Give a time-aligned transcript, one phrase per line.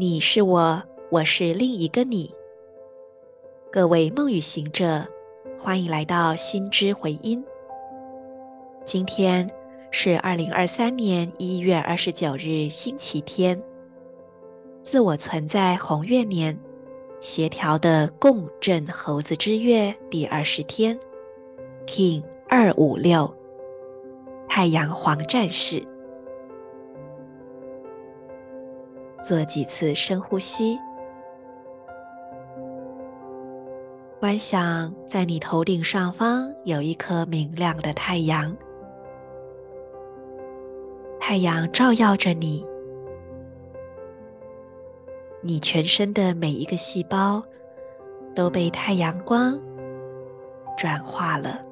[0.00, 0.80] 你是我，
[1.10, 2.32] 我是另一个你。
[3.72, 5.04] 各位梦与行者，
[5.58, 7.44] 欢迎来到心之回音。
[8.84, 9.50] 今天
[9.90, 13.60] 是二零二三年一月二十九日，星期天。
[14.82, 16.56] 自我存在红月年，
[17.18, 20.96] 协调的共振猴子之月第二十天
[21.88, 23.34] ，King 二五六，
[24.48, 25.82] 太阳黄战士。
[29.28, 30.78] 做几次深呼吸，
[34.18, 38.56] 观想在你头顶上方有一颗明亮的太阳，
[41.20, 42.66] 太阳照耀着你。
[45.42, 47.42] 你全身的每一个细胞
[48.34, 49.60] 都被太阳光
[50.74, 51.62] 转化了，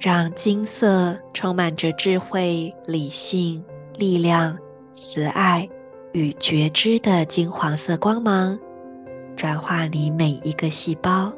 [0.00, 3.64] 让金色充满着智慧、理性、
[3.96, 4.56] 力量、
[4.92, 5.68] 慈爱
[6.12, 8.58] 与觉知的金黄色光芒
[9.36, 11.32] 转化你每一个细胞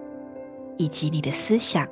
[0.77, 1.89] 以及你的思想。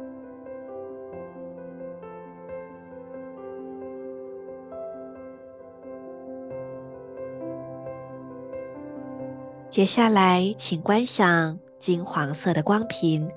[9.71, 13.31] 接下来，请观想金黄色的光频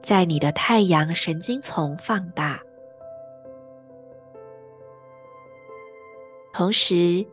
[0.00, 2.62] 在你的太阳神经丛放大，
[6.58, 7.24] 同时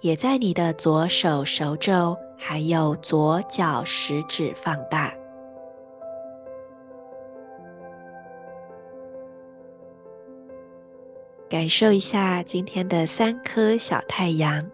[0.00, 5.10] 也在你的左手手肘还有左脚食指放大，
[11.48, 14.70] 感受一下今天的三颗小太阳。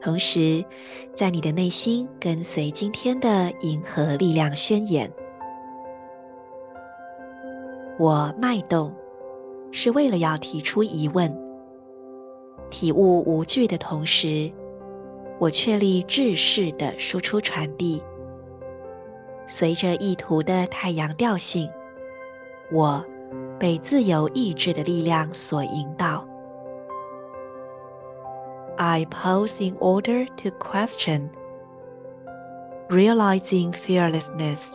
[0.00, 0.64] 同时，
[1.12, 5.12] 在你的内心跟随今天的银河力量宣言：
[7.98, 8.94] 我脉动，
[9.72, 11.36] 是为了要提出疑问，
[12.70, 14.50] 体悟无惧的同时，
[15.40, 18.00] 我确立制式的输出传递，
[19.48, 21.68] 随着意图的太阳调性，
[22.70, 23.04] 我
[23.58, 26.24] 被自由意志的力量所引导。
[28.76, 31.30] I pose in order to question.
[32.88, 34.74] Realizing fearlessness,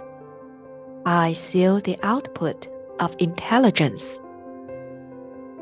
[1.04, 2.68] I seal the output
[3.00, 4.20] of intelligence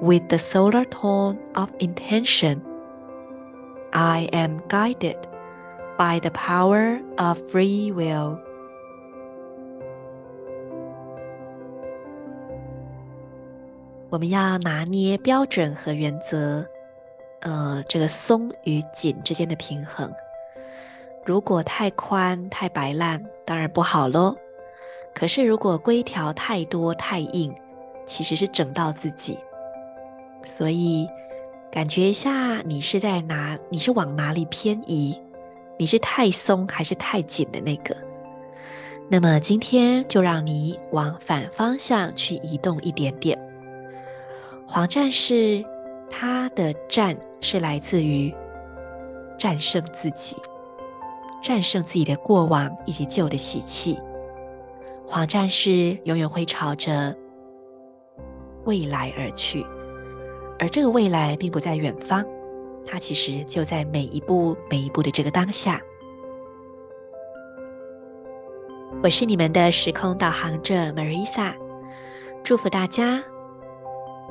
[0.01, 2.61] with the solar tone of intention.
[3.91, 5.17] I am guided
[5.97, 8.39] by the power of free will.
[14.09, 16.65] 我们要拿捏标准和原则。
[17.41, 20.13] 呃，这个松与紧之间的平衡，
[21.25, 24.35] 如果太宽太白烂，当然不好喽。
[25.13, 27.53] 可是如果规条太多太硬，
[28.05, 29.37] 其实是整到自己。
[30.43, 31.07] 所以，
[31.71, 33.57] 感觉一下，你是在哪？
[33.69, 35.15] 你是往哪里偏移？
[35.77, 37.95] 你是太松还是太紧的那个？
[39.09, 43.37] 那么今天就让你往反方向去移动一点点。
[44.67, 45.63] 黄战士。
[46.13, 48.35] 他的战是来自于
[49.37, 50.35] 战胜自己，
[51.41, 53.97] 战胜自己的过往以及旧的习气。
[55.11, 57.13] 黄战士永远会朝着
[58.63, 59.61] 未来而去，
[60.57, 62.25] 而这个未来并不在远方，
[62.85, 65.81] 它其实就在每一步每一步的这个当下。
[69.03, 71.53] 我是你们的时空导航者 Marisa，
[72.41, 73.21] 祝福大家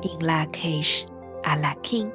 [0.01, 1.03] In Lak'ech
[1.43, 2.09] 阿拉 King。